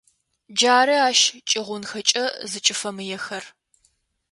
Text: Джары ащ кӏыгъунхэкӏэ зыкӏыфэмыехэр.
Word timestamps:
Джары 0.55 0.95
ащ 1.09 1.19
кӏыгъунхэкӏэ 1.49 2.23
зыкӏыфэмыехэр. 2.51 3.43